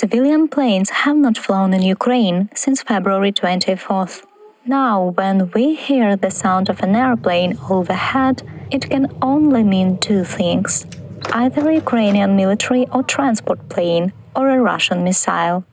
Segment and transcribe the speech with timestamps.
[0.00, 4.24] Civilian planes have not flown in Ukraine since February 24th.
[4.64, 10.24] Now, when we hear the sound of an airplane overhead, it can only mean two
[10.24, 10.86] things
[11.34, 15.64] either a Ukrainian military or transport plane or a Russian missile.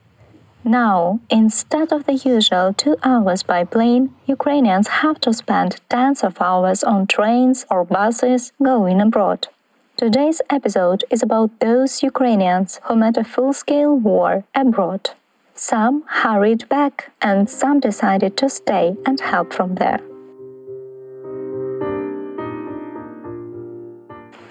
[0.65, 4.03] Now, instead of the usual two hours by plane,
[4.37, 9.47] Ukrainians have to spend tens of hours on trains or buses going abroad.
[9.99, 15.09] Today's episode is about those Ukrainians who met a full scale war abroad.
[15.55, 19.99] Some hurried back, and some decided to stay and help from there.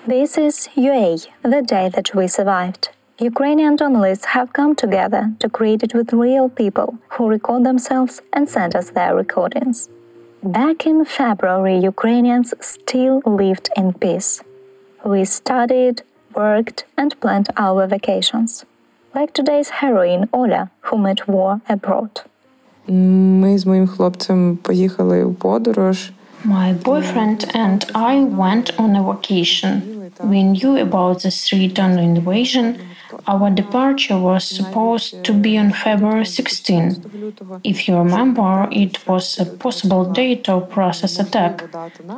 [0.06, 2.90] This is UA, the day that we survived.
[3.18, 8.46] Ukrainian journalists have come together to create it with real people who record themselves and
[8.50, 9.88] send us their recordings.
[10.42, 14.42] Back in February, Ukrainians still lived in peace.
[15.07, 16.01] We studied,
[16.35, 18.65] worked, and planned our vacations.
[19.15, 22.25] Like today's heroine Ola, who met war abroad.
[22.87, 26.11] Ми з моїм хлопцем поїхали у подорож.
[26.45, 29.81] My boyfriend and I went on a vacation.
[30.24, 32.88] We knew about the three-ton invasion
[33.26, 37.60] our departure was supposed to be on February 16.
[37.64, 41.64] If you remember, it was a possible date of Russia's attack.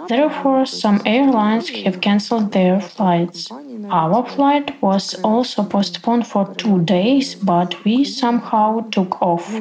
[0.09, 3.51] Therefore, some airlines have cancelled their flights.
[3.91, 9.53] Our flight was also postponed for two days, but we somehow took off.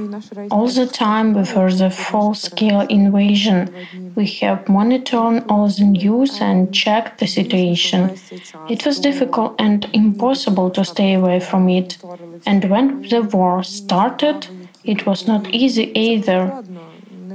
[0.52, 6.74] All the time before the full scale invasion, we have monitored all the news and
[6.74, 8.18] checked the situation.
[8.70, 11.98] It was difficult and impossible to stay away from it.
[12.46, 14.48] And when the war started,
[14.84, 16.64] it was not easy either.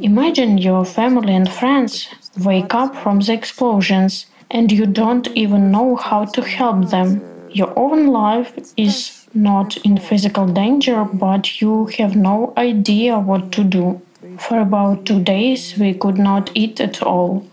[0.00, 2.08] Imagine your family and friends
[2.44, 7.22] wake up from the explosions and you don't even know how to help them.
[7.50, 13.64] Your own life is not in physical danger, but you have no idea what to
[13.64, 14.00] do.
[14.38, 17.46] For about two days, we could not eat at all.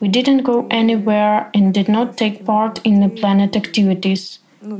[0.00, 4.38] We didn't go anywhere and did not take part in the planet activities.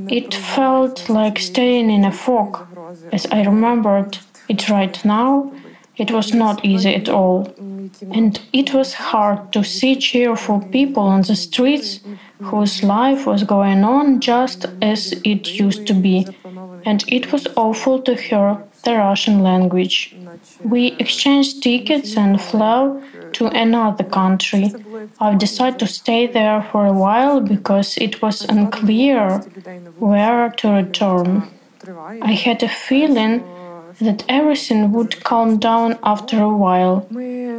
[0.09, 2.67] It felt like staying in a fog.
[3.13, 5.53] As I remembered it right now,
[5.97, 7.53] it was not easy at all.
[8.11, 12.01] And it was hard to see cheerful people on the streets
[12.41, 16.27] whose life was going on just as it used to be.
[16.87, 20.17] And it was awful to hear the Russian language.
[20.65, 23.03] We exchanged tickets and flew
[23.35, 24.73] to another country.
[25.21, 29.39] I've decided to stay there for a while because it was unclear
[29.99, 31.49] where to return.
[32.23, 33.45] I had a feeling
[34.01, 37.07] that everything would calm down after a while.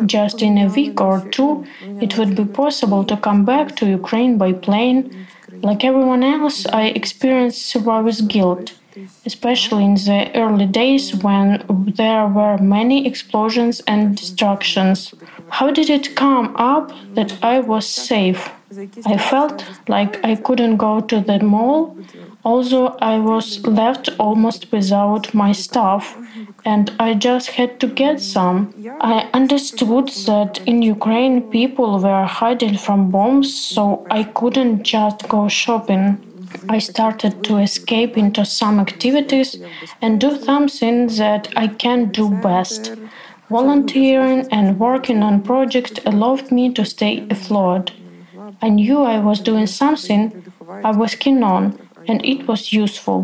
[0.05, 1.65] Just in a week or two,
[1.99, 5.27] it would be possible to come back to Ukraine by plane.
[5.61, 8.73] Like everyone else, I experienced survivor's guilt
[9.25, 11.63] especially in the early days when
[11.95, 15.13] there were many explosions and destructions.
[15.57, 18.49] How did it come up that I was safe?
[19.05, 21.97] I felt like I couldn't go to the mall,
[22.45, 26.17] although I was left almost without my stuff,
[26.63, 28.73] and I just had to get some.
[29.01, 35.47] I understood that in Ukraine people were hiding from bombs, so I couldn't just go
[35.49, 36.05] shopping.
[36.69, 39.57] I started to escape into some activities
[40.01, 42.91] and do something that I can do best.
[43.50, 47.92] Volunteering and working on projects allowed me to stay afloat.
[48.60, 50.22] I knew I was doing something
[50.84, 51.78] I was keen on,
[52.08, 53.20] and it was useful.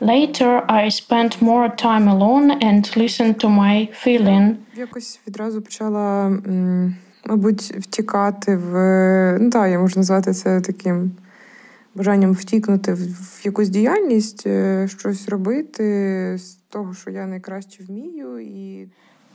[0.00, 4.56] Later, I spent more time alone and listened to my feeling.
[4.76, 6.32] Якось відразу почала,
[7.24, 11.10] мабуть, втікати в ну так, я можу назвати це таким
[11.94, 14.46] бажанням втікнути в якусь діяльність,
[14.86, 15.84] щось робити
[16.38, 18.38] з того, що я найкраще вмію.
[18.38, 18.88] І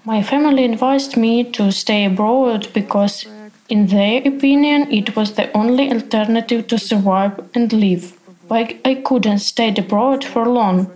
[0.07, 3.27] My family advised me to stay abroad because,
[3.69, 8.17] in their opinion, it was the only alternative to survive and live.
[8.47, 10.93] But I couldn't stay abroad for long.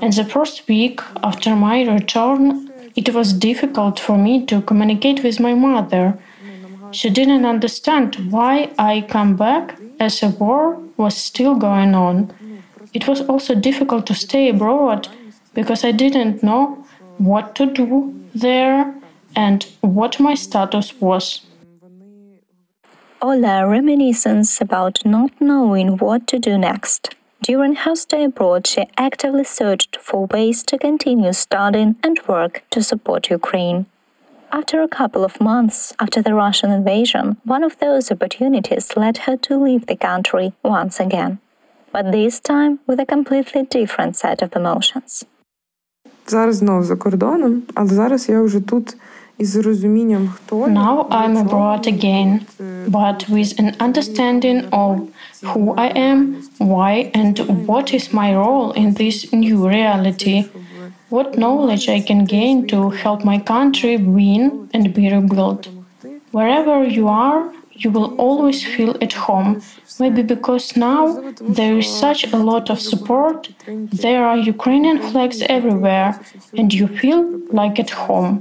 [0.00, 5.40] And the first week after my return, it was difficult for me to communicate with
[5.40, 6.16] my mother.
[6.92, 12.32] She didn't understand why I come back as a war was still going on.
[12.94, 15.08] It was also difficult to stay abroad
[15.54, 16.86] because I didn't know
[17.18, 18.94] what to do there
[19.34, 21.40] and what my status was.
[23.20, 27.14] Ola reminiscence about not knowing what to do next.
[27.42, 32.82] During her stay abroad, she actively searched for ways to continue studying and work to
[32.82, 33.86] support Ukraine.
[34.50, 39.36] After a couple of months after the Russian invasion, one of those opportunities led her
[39.38, 41.38] to leave the country once again.
[41.92, 45.24] but this time with a completely different set of emotions.
[46.29, 48.97] Зараз знов за кордоном, але зараз я вже тут
[49.37, 52.39] із розумінням, хто Now I'm abroad again,
[52.87, 54.93] but with an understanding of
[55.49, 56.19] who I am,
[56.59, 57.33] why, and
[57.69, 60.37] what is my role in this new reality.
[61.15, 64.41] What knowledge I can gain to help my country win
[64.75, 65.61] and be rebuilt.
[66.37, 67.41] Wherever you are,
[67.82, 69.50] you will always feel at home.
[69.98, 71.02] Maybe because now
[71.58, 73.38] there is such a lot of support,
[74.04, 76.08] there are Ukrainian flags everywhere,
[76.58, 77.20] and you feel
[77.60, 78.32] like at home.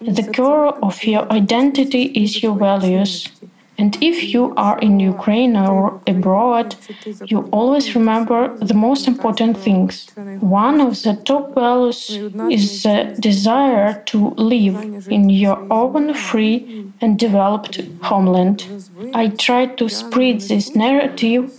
[0.00, 3.12] The core of your identity is your values.
[3.78, 6.76] And if you are in Ukraine or abroad,
[7.26, 10.08] you always remember the most important things.
[10.40, 12.18] One of the top values
[12.50, 14.18] is the desire to
[14.54, 18.58] live in your own free and developed homeland.
[19.14, 21.52] I try to spread this narrative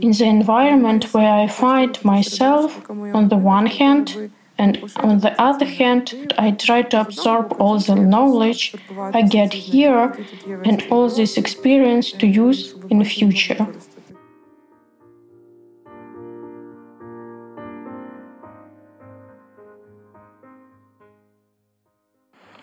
[0.00, 5.66] in the environment where I find myself on the one hand and on the other
[5.66, 10.16] hand, I try to absorb all the knowledge I get here
[10.64, 13.66] and all this experience to use in the future.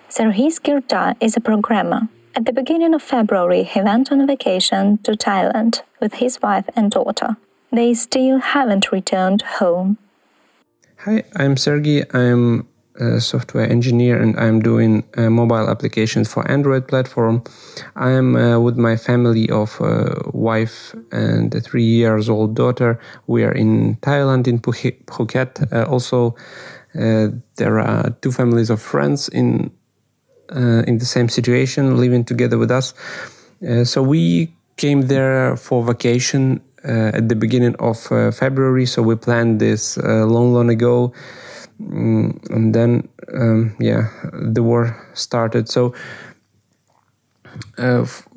[0.09, 2.07] Serhiy Skirta is a programmer.
[2.35, 6.91] At the beginning of February, he went on vacation to Thailand with his wife and
[6.91, 7.37] daughter.
[7.71, 9.97] They still haven't returned home.
[10.99, 12.05] Hi, I'm Sergey.
[12.13, 17.43] I'm a software engineer and I'm doing uh, mobile applications for Android platform.
[17.95, 22.99] I am uh, with my family of uh, wife and a three years old daughter.
[23.27, 25.73] We are in Thailand in Phuket.
[25.73, 26.35] Uh, also,
[26.95, 29.71] uh, there are two families of friends in
[30.87, 32.93] in the same situation, living together with us.
[33.85, 38.85] so we came there for vacation at the beginning of uh, February.
[38.85, 41.13] So we planned this uh, long, long ago.
[41.81, 45.67] Mm, and then, um, yeah, the war started.
[45.69, 45.93] So,
[47.77, 48.27] f-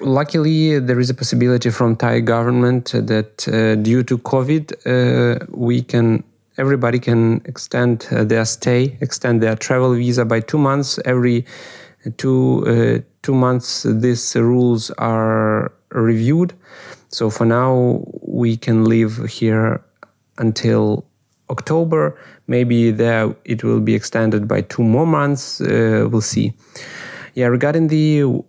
[0.00, 3.38] luckily, there is a possibility from Thai government that
[3.82, 6.24] due to COVID, we can
[6.56, 10.98] everybody can extend uh, their stay, extend their travel visa by two months.
[11.04, 11.44] Every
[12.16, 16.54] two uh, two months, these rules are reviewed.
[17.14, 19.84] So for now, we can live here
[20.38, 21.06] until
[21.48, 22.18] October.
[22.48, 25.60] Maybe there it will be extended by two more months.
[25.60, 26.54] Uh, we'll see.
[27.34, 28.42] Yeah, regarding the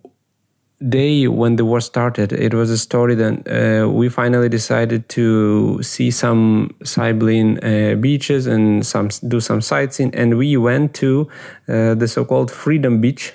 [0.88, 5.80] day when the war started, it was a story that uh, we finally decided to
[5.82, 11.28] see some Sibylline uh, beaches and some do some sightseeing, and we went to
[11.68, 13.32] uh, the so-called Freedom Beach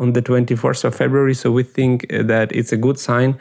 [0.00, 1.34] on the 24th of February.
[1.34, 3.38] So we think that it's a good sign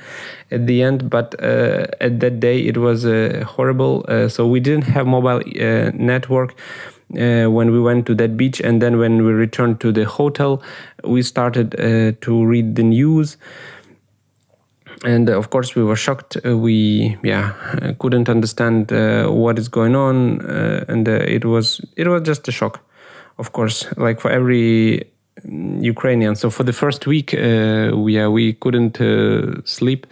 [0.51, 1.09] at the end.
[1.09, 4.05] But uh, at that day, it was uh, horrible.
[4.07, 5.41] Uh, so we didn't have mobile
[5.93, 6.53] network.
[7.17, 10.61] Uh, when we went to that beach and then when we returned to the hotel
[11.03, 13.35] we started uh, to read the news
[15.03, 17.53] and uh, of course we were shocked we yeah
[17.97, 18.91] couldn't understand
[19.25, 20.39] what is going on
[20.87, 22.79] and it was it was just a shock
[23.39, 25.03] of course like for every
[25.45, 26.35] Ukrainian.
[26.35, 28.97] So for the first week we we couldn't
[29.65, 30.07] sleep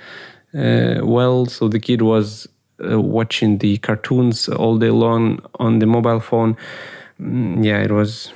[0.54, 1.46] well.
[1.46, 2.48] So the kid was
[2.84, 6.56] uh, watching the cartoons all day long on the mobile phone.
[7.20, 8.32] Mm, yeah it was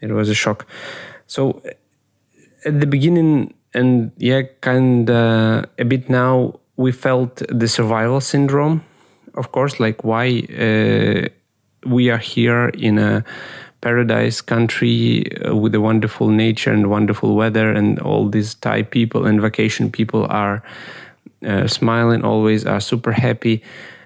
[0.00, 0.66] it was a shock.
[1.26, 1.62] So
[2.64, 8.82] at the beginning and yeah kind a bit now we felt the survival syndrome
[9.36, 9.78] of course.
[9.78, 11.28] Like why uh,
[11.86, 13.24] we are here in a
[13.80, 19.26] paradise country uh, with a wonderful nature and wonderful weather and all these thai people
[19.26, 20.62] and vacation people are
[21.46, 23.62] uh, smiling always are super happy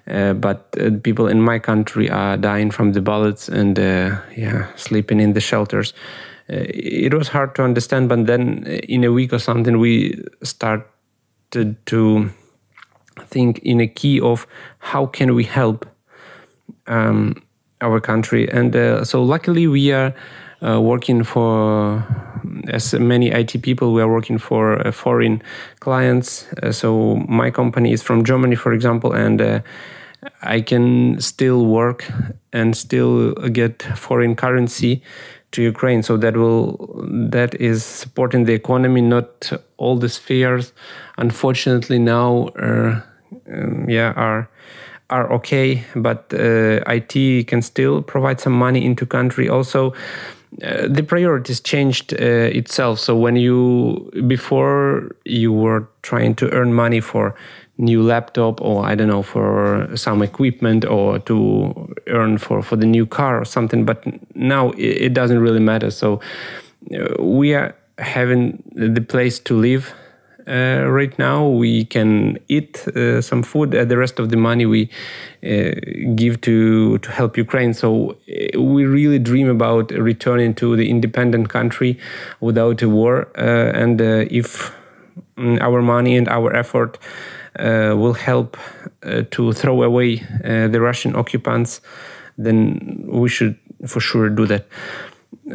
[0.07, 4.67] uh, but uh, people in my country are dying from the bullets and uh, yeah
[4.75, 5.93] sleeping in the shelters.
[6.49, 10.85] Uh, it was hard to understand but then in a week or something we started
[11.85, 12.29] to
[13.25, 14.47] think in a key of
[14.79, 15.85] how can we help?
[16.87, 17.43] Um,
[17.81, 18.73] our country and
[19.07, 20.13] so luckily we are
[20.61, 22.03] working for
[22.67, 25.41] as many IT people, we are working for uh, foreign
[25.79, 26.45] clients.
[26.63, 29.59] Uh, so my company is from Germany, for example, and uh,
[30.41, 32.09] I can still work
[32.53, 35.01] and still get foreign currency
[35.51, 36.03] to Ukraine.
[36.03, 36.77] So that will
[37.31, 39.01] that is supporting the economy.
[39.01, 40.73] Not all the spheres,
[41.17, 43.03] unfortunately, now are
[43.51, 44.49] um, yeah are
[45.11, 49.49] are okay, but uh, IT can still provide some money into country.
[49.49, 49.93] Also,
[50.63, 52.17] uh, the priorities changed uh,
[52.59, 52.99] itself.
[52.99, 57.35] So when you before you were trying to earn money for
[57.77, 62.85] new laptop or I don't know for some equipment or to earn for for the
[62.85, 64.03] new car or something, but
[64.35, 65.91] now it, it doesn't really matter.
[65.91, 66.19] So
[66.93, 69.93] uh, we are having the place to live
[70.47, 71.47] uh, right now.
[71.47, 73.75] We can eat uh, some food.
[73.75, 74.89] Uh, the rest of the money we
[75.43, 75.71] uh,
[76.15, 77.73] give to to help Ukraine.
[77.73, 81.97] So uh, we really dream about returning to the independent country
[82.39, 83.27] without a war.
[83.37, 84.73] Uh, and if
[85.37, 86.97] mm, our money and our effort
[87.59, 88.57] will help
[89.31, 90.23] to throw away
[90.73, 91.81] the Russian occupants,
[92.37, 93.55] then we should
[93.87, 94.65] for sure do that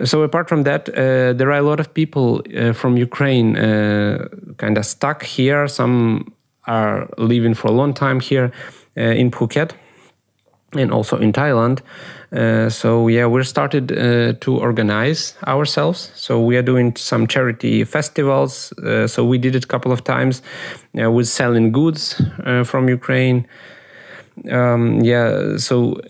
[0.05, 4.29] so apart from that, uh, there are a lot of people uh, from Ukraine uh,
[4.57, 5.69] kind of stuck here.
[5.69, 6.33] Some
[6.67, 8.53] are living for a long time here
[8.97, 9.73] uh, in Phuket
[10.73, 11.81] and also in Thailand.
[12.33, 16.11] Uh, so yeah, we started uh, to organize ourselves.
[16.17, 18.73] So we are doing some charity festivals.
[19.07, 20.43] so we did it a couple of times
[20.93, 22.21] with selling goods
[22.65, 23.47] from Ukraine.
[24.51, 26.01] Um, yeah, so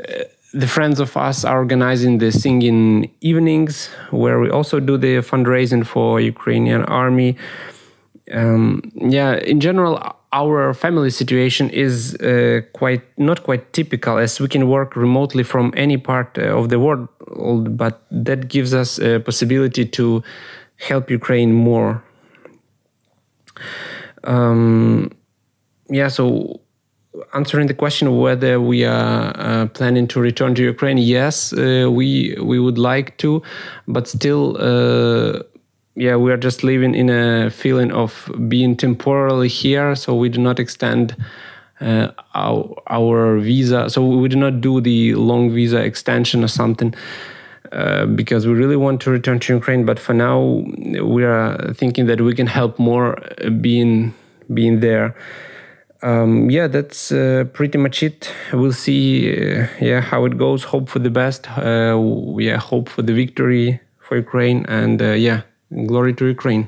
[0.57, 5.85] the friends of us are organizing the singing evenings where we also do the fundraising
[5.87, 7.37] for ukrainian army.
[8.33, 14.49] Um, yeah in general our family situation is uh, quite not quite typical as we
[14.49, 17.09] can work remotely from any part uh, of the world
[17.77, 20.25] but that gives us a possibility to
[20.79, 22.03] help ukraine more.
[24.25, 25.13] Um,
[25.89, 26.61] yeah so
[27.35, 32.37] answering the question whether we are uh, planning to return to Ukraine, yes, uh, we
[32.41, 33.43] we would like to,
[33.89, 35.43] but still, uh,
[35.95, 40.41] yeah, we are just living in a feeling of being temporarily here, so we do
[40.41, 41.17] not extend
[41.81, 46.95] uh, our our visa, so we do not do the long visa extension or something.
[47.73, 50.63] Uh, because we really want to return to Ukraine, but for now
[51.03, 54.15] we are thinking that we can help more uh, being
[54.55, 55.17] being there
[56.04, 58.32] um, yeah, that's uh, pretty much it.
[58.54, 60.64] We'll see, uh, yeah, how it goes.
[60.64, 61.48] Hope for the best.
[61.58, 61.98] Uh,
[62.38, 65.42] yeah, hope for the victory for Ukraine, and uh, yeah,
[65.86, 66.68] glory to Ukraine.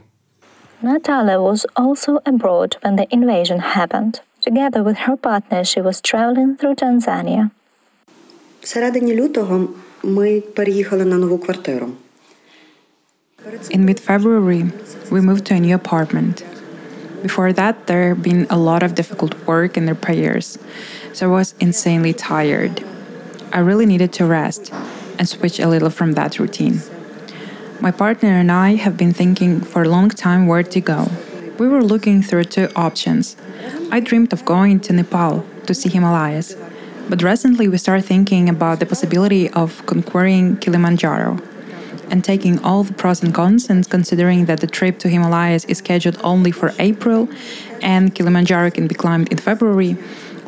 [0.81, 4.21] Natalia was also abroad when the invasion happened.
[4.41, 7.49] Together with her partner, she was traveling through Tanzania.
[8.61, 9.69] Всередині лютого
[10.03, 11.89] ми переїхали на нову квартиру.
[13.71, 14.71] In mid-February,
[15.11, 16.43] we moved to a new apartment.
[17.22, 20.56] Before that, there had been a lot of difficult work and prayers,
[21.12, 22.84] so I was insanely tired.
[23.52, 24.72] I really needed to rest
[25.18, 26.80] and switch a little from that routine.
[27.80, 31.08] My partner and I have been thinking for a long time where to go.
[31.58, 33.36] We were looking through two options.
[33.90, 36.56] I dreamed of going to Nepal to see Himalayas,
[37.08, 41.40] but recently we started thinking about the possibility of conquering Kilimanjaro
[42.10, 45.78] and taking all the pros and cons and considering that the trip to Himalayas is
[45.78, 47.28] scheduled only for April
[47.82, 49.96] and Kilimanjaro can be climbed in February,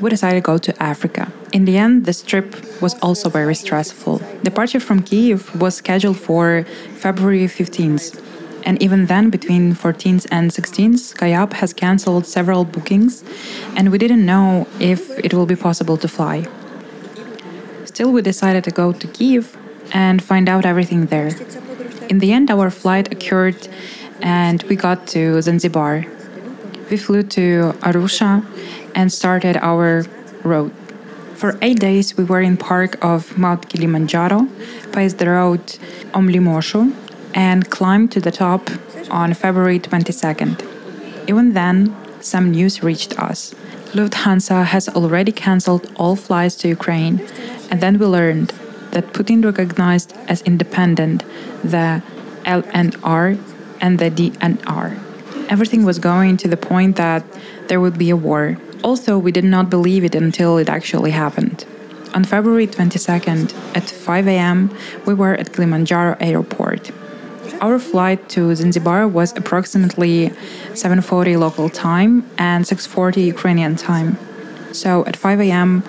[0.01, 1.31] we decided to go to Africa.
[1.53, 4.23] In the end, this trip was also very stressful.
[4.43, 6.65] Departure from Kiev was scheduled for
[6.97, 8.23] February 15th.
[8.65, 13.25] And even then, between 14th and 16th, SkyUp has cancelled several bookings,
[13.75, 16.47] and we didn't know if it will be possible to fly.
[17.85, 19.57] Still, we decided to go to Kiev
[19.93, 21.31] and find out everything there.
[22.09, 23.69] In the end, our flight occurred
[24.23, 26.05] and we got to Zanzibar.
[26.91, 28.45] We flew to Arusha
[28.95, 30.05] and started our
[30.43, 30.73] road.
[31.35, 34.47] For eight days, we were in park of Mount Kilimanjaro,
[34.93, 35.65] paced the road
[36.13, 36.93] Lemosho,
[37.35, 38.69] and climbed to the top
[39.11, 40.67] on February 22nd.
[41.29, 43.55] Even then, some news reached us.
[43.95, 47.27] Lufthansa has already cancelled all flights to Ukraine,
[47.71, 48.53] and then we learned
[48.93, 51.25] that Putin recognized as independent
[51.63, 52.03] the
[52.45, 53.39] LNR
[53.81, 54.99] and the DNR.
[55.49, 57.25] Everything was going to the point that
[57.69, 58.57] there would be a war.
[58.83, 61.65] Also, we did not believe it until it actually happened.
[62.15, 66.91] On February 22nd at 5 a.m., we were at Kilimanjaro airport.
[67.61, 70.33] Our flight to Zanzibar was approximately
[70.73, 74.17] 7:40 local time and 6:40 Ukrainian time.
[74.73, 75.83] So at 5 a.m.,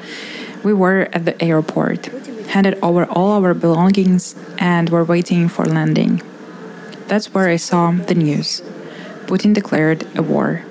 [0.63, 2.09] we were at the airport
[2.51, 6.21] handed over all our belongings, and were waiting for landing.
[7.07, 8.61] That's where I saw the news.
[9.27, 10.63] Putin declared a war.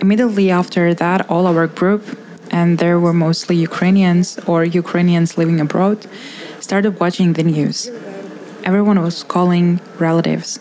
[0.00, 2.18] Immediately after that, all our group,
[2.50, 5.98] and there were mostly Ukrainians or Ukrainians living abroad,
[6.60, 7.90] started watching the news.
[8.64, 10.58] Everyone was calling relatives.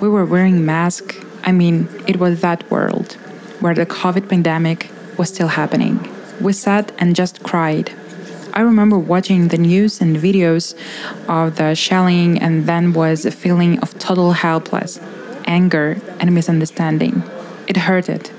[0.00, 1.16] We were wearing masks.
[1.44, 3.12] I mean, it was that world
[3.60, 5.96] where the COVID pandemic was still happening
[6.41, 7.91] We sat and just cried
[8.57, 10.73] I remember watching the news and videos
[11.27, 14.99] of the shelling and then was a feeling of total helpless,
[15.45, 17.21] anger, and misunderstanding.
[17.67, 18.31] It hurted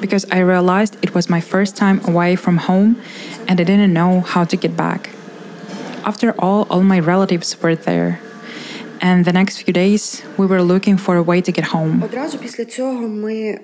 [0.00, 3.02] because I realized it was my first time away from home
[3.48, 5.10] and I didn't know how to get back.
[6.04, 8.20] After all, all my relatives were there.
[9.00, 12.04] And the next few days, we were looking for a way to get home.
[12.04, 13.58] Одразу після цього ми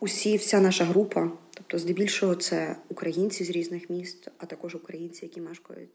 [0.00, 1.28] усі, вся наша група,
[1.68, 5.90] тобто здебільшого це українці з різних міст, а також українці, які мешкають.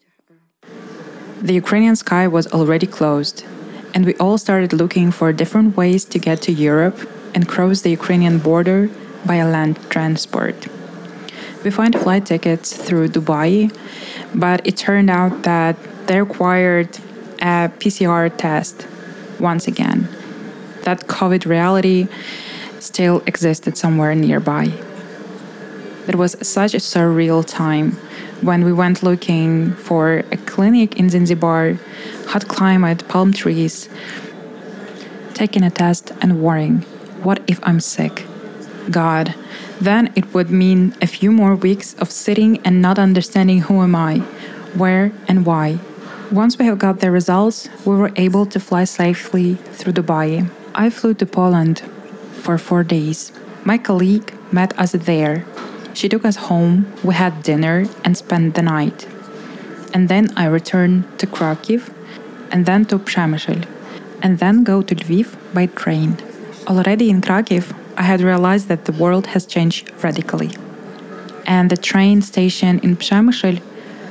[1.43, 3.37] The Ukrainian sky was already closed,
[3.93, 6.97] and we all started looking for different ways to get to Europe
[7.33, 8.79] and cross the Ukrainian border
[9.29, 10.57] by a land transport.
[11.63, 13.51] We found flight tickets through Dubai,
[14.33, 15.75] but it turned out that
[16.07, 16.89] they required
[17.41, 18.75] a PCR test
[19.39, 20.07] once again.
[20.83, 22.07] That COVID reality
[22.79, 24.65] still existed somewhere nearby.
[26.06, 27.92] It was such a surreal time
[28.42, 31.78] when we went looking for a clinic in Zanzibar,
[32.26, 33.88] hot climate, palm trees,
[35.32, 36.80] taking a test and worrying,
[37.22, 38.26] what if I'm sick?
[38.90, 39.34] God,
[39.80, 43.94] then it would mean a few more weeks of sitting and not understanding who am
[43.94, 44.18] I,
[44.76, 45.78] where and why.
[46.30, 50.50] Once we have got the results, we were able to fly safely through Dubai.
[50.74, 51.82] I flew to Poland
[52.42, 53.32] for four days.
[53.64, 55.46] My colleague met us there.
[55.94, 59.06] She took us home, we had dinner, and spent the night.
[59.94, 61.80] And then I returned to Krakow,
[62.50, 63.64] and then to Przemysl,
[64.20, 66.18] and then go to Lviv by train.
[66.66, 67.62] Already in Krakow,
[67.96, 70.50] I had realized that the world has changed radically.
[71.46, 73.60] And the train station in Przemysl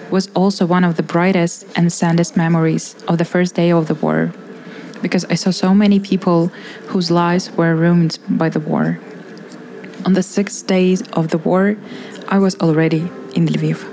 [0.10, 3.96] was also one of the brightest and saddest memories of the first day of the
[3.96, 4.32] war,
[5.02, 6.48] because I saw so many people
[6.88, 9.00] whose lives were ruined by the war.
[10.06, 11.78] On the sixth day of the war,
[12.28, 13.88] I was already in Lviv.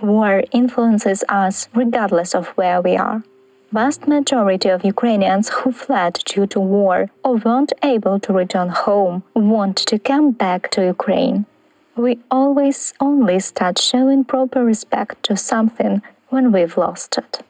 [0.00, 3.22] War influences us regardless of where we are.
[3.70, 9.24] Vast majority of Ukrainians who fled due to war or weren't able to return home
[9.34, 11.44] want to come back to Ukraine.
[11.96, 16.02] We always only start showing proper respect to something
[16.34, 17.42] when we've lost it.